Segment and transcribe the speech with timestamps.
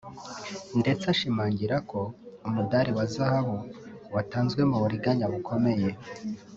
[0.79, 1.99] ndetse ashimangira ko
[2.47, 3.57] umudari wa zahabu
[4.13, 5.89] watanzwe mu buriganya bukomeye